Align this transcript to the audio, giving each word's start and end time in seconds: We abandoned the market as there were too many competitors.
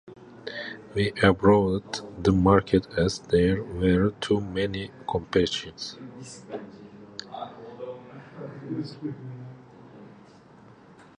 We 0.95 1.11
abandoned 1.21 2.01
the 2.17 2.31
market 2.31 2.87
as 2.97 3.19
there 3.19 3.61
were 3.63 4.09
too 4.19 4.41
many 4.41 4.89
competitors. 5.07 5.99